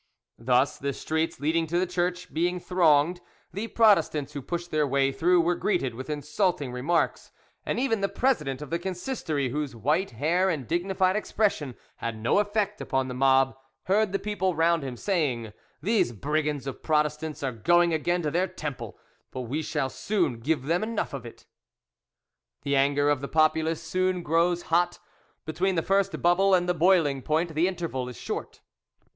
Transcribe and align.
Thus 0.39 0.79
the 0.79 0.93
streets 0.93 1.39
leading 1.39 1.67
to 1.67 1.77
the 1.77 1.85
church 1.85 2.33
being 2.33 2.59
thronged, 2.59 3.21
the 3.53 3.67
Protestants 3.67 4.33
who 4.33 4.41
pushed 4.41 4.71
their 4.71 4.87
way 4.87 5.11
through 5.11 5.41
were 5.41 5.53
greeted 5.53 5.93
with 5.93 6.09
insulting 6.09 6.71
remarks, 6.71 7.31
and 7.67 7.79
even 7.79 8.01
the 8.01 8.09
president 8.09 8.63
of 8.63 8.71
the 8.71 8.79
Consistory, 8.79 9.49
whose 9.49 9.75
white, 9.75 10.09
hair 10.09 10.49
and 10.49 10.67
dignified 10.67 11.15
expression 11.15 11.75
had 11.97 12.17
no 12.17 12.39
effect 12.39 12.81
upon 12.81 13.09
the 13.09 13.13
mob, 13.13 13.55
heard 13.83 14.11
the 14.11 14.17
people 14.17 14.55
round 14.55 14.81
him 14.81 14.97
saying, 14.97 15.53
"These 15.83 16.13
brigands 16.13 16.65
of 16.65 16.81
Protestants 16.81 17.43
are 17.43 17.51
going 17.51 17.93
again 17.93 18.23
to 18.23 18.31
their 18.31 18.47
temple, 18.47 18.97
but 19.29 19.41
we 19.41 19.61
shall 19.61 19.87
soon 19.91 20.39
give 20.39 20.63
them 20.63 20.81
enough 20.81 21.13
of 21.13 21.27
it." 21.27 21.45
The 22.63 22.75
anger 22.75 23.07
of 23.11 23.21
the 23.21 23.27
populace 23.27 23.83
soon 23.83 24.23
grows 24.23 24.63
hot; 24.63 24.97
between 25.45 25.75
the 25.75 25.83
first 25.83 26.23
bubble 26.23 26.55
and 26.55 26.67
the 26.67 26.73
boiling 26.73 27.21
point 27.21 27.53
the 27.53 27.67
interval 27.67 28.09
is 28.09 28.17
short. 28.17 28.61